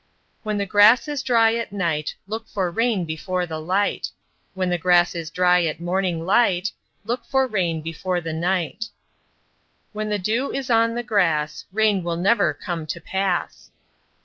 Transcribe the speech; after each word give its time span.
"When 0.41 0.57
the 0.57 0.65
grass 0.65 1.07
is 1.07 1.21
dry 1.21 1.53
at 1.57 1.71
night 1.71 2.15
Look 2.27 2.47
for 2.47 2.71
rain 2.71 3.05
before 3.05 3.45
the 3.45 3.59
light; 3.59 4.09
When 4.55 4.71
the 4.71 4.79
grass 4.79 5.13
is 5.13 5.29
dry 5.29 5.63
at 5.65 5.79
morning 5.79 6.25
light 6.25 6.71
Look 7.05 7.23
for 7.23 7.45
rain 7.45 7.83
before 7.83 8.19
the 8.19 8.33
night." 8.33 8.85
"When 9.93 10.09
the 10.09 10.17
dew 10.17 10.51
is 10.51 10.71
on 10.71 10.95
the 10.95 11.03
grass 11.03 11.65
Rain 11.71 12.01
will 12.03 12.17
never 12.17 12.51
come 12.51 12.87
to 12.87 12.99
pass." 12.99 13.69